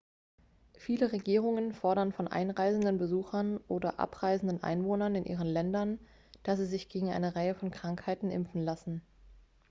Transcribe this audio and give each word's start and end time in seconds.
viele 0.77 1.11
regierungen 1.11 1.73
fordern 1.73 2.11
von 2.11 2.27
einreisenden 2.27 2.97
besuchern 2.97 3.59
oder 3.67 3.99
abreisenden 3.99 4.63
einwohnern 4.63 5.13
in 5.13 5.25
ihren 5.25 5.45
ländern 5.45 5.99
dass 6.41 6.57
sie 6.57 6.65
sich 6.65 6.89
gegen 6.89 7.11
eine 7.11 7.35
reihe 7.35 7.53
von 7.53 7.69
krankheiten 7.69 8.31
impfen 8.31 8.63
lassen 8.63 9.03